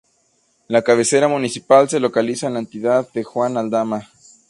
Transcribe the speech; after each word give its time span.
La 0.67 0.81
cabecera 0.81 1.27
municipal 1.27 1.87
se 1.87 1.99
localiza 1.99 2.47
en 2.47 2.53
la 2.53 2.59
entidad 2.61 3.07
de 3.13 3.23
Juan 3.23 3.55
Aldama. 3.55 4.09